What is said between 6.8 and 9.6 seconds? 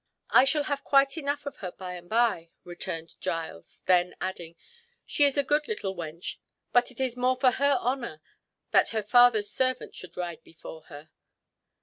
it is more for her honour that her father's